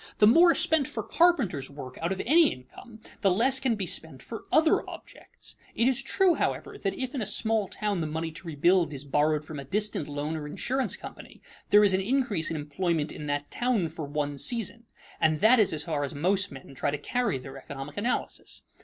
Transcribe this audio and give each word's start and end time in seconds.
The 0.17 0.25
more 0.25 0.55
spent 0.55 0.87
for 0.87 1.03
carpenters' 1.03 1.69
work 1.69 1.99
out 2.01 2.11
of 2.11 2.19
any 2.25 2.47
income, 2.51 3.01
the 3.21 3.29
less 3.29 3.59
can 3.59 3.75
be 3.75 3.85
spent 3.85 4.23
for 4.23 4.45
other 4.51 4.81
objects. 4.89 5.57
It 5.75 5.87
is 5.87 6.01
true, 6.01 6.33
however, 6.33 6.75
that 6.79 6.95
if 6.97 7.13
in 7.13 7.21
a 7.21 7.25
small 7.27 7.67
town 7.67 8.01
the 8.01 8.07
money 8.07 8.31
to 8.31 8.47
rebuild 8.47 8.93
is 8.95 9.05
borrowed 9.05 9.45
from 9.45 9.59
a 9.59 9.63
distant 9.63 10.07
loan 10.07 10.35
or 10.35 10.47
insurance 10.47 10.95
company, 10.95 11.39
there 11.69 11.83
is 11.83 11.93
an 11.93 12.01
increase 12.01 12.49
in 12.49 12.55
employment 12.55 13.11
in 13.11 13.27
that 13.27 13.51
town 13.51 13.89
for 13.89 14.05
one 14.07 14.39
season; 14.39 14.87
and 15.19 15.39
that 15.39 15.59
is 15.59 15.71
as 15.71 15.83
far 15.83 16.03
as 16.03 16.15
most 16.15 16.51
men 16.51 16.73
try 16.73 16.89
to 16.89 16.97
carry 16.97 17.37
their 17.37 17.55
economic 17.59 17.95
analysis. 17.95 18.63